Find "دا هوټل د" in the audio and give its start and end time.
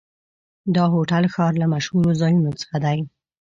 0.75-1.31